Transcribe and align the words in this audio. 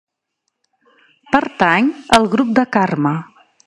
Pertany 1.37 1.95
al 2.19 2.29
grup 2.35 2.59
de 2.61 2.69
Carme. 2.79 3.19